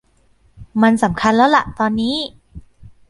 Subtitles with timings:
[0.81, 2.15] มันสำคัญแล้วล่ะตอนนี้